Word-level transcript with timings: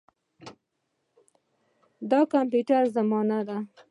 د 2.09 2.11
کمپیوټر 2.33 2.83
زمانه 2.95 3.39
ده. 3.47 3.57